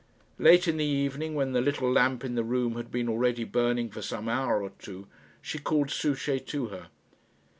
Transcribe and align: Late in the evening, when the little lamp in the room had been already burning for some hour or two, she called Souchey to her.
Late 0.39 0.67
in 0.67 0.77
the 0.77 0.83
evening, 0.83 1.35
when 1.35 1.51
the 1.51 1.61
little 1.61 1.91
lamp 1.91 2.25
in 2.25 2.33
the 2.33 2.43
room 2.43 2.73
had 2.75 2.89
been 2.89 3.07
already 3.07 3.43
burning 3.43 3.91
for 3.91 4.01
some 4.01 4.27
hour 4.27 4.59
or 4.63 4.71
two, 4.79 5.07
she 5.43 5.59
called 5.59 5.91
Souchey 5.91 6.39
to 6.39 6.69
her. 6.69 6.89